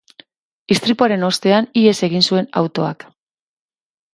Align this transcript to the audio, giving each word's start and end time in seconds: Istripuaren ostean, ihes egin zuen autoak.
Istripuaren 0.75 1.27
ostean, 1.27 1.69
ihes 1.83 1.93
egin 2.09 2.27
zuen 2.31 2.49
autoak. 2.63 3.07